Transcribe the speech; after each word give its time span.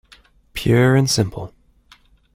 Pure 0.53 0.95
and 0.95 1.07
simple. 1.07 1.53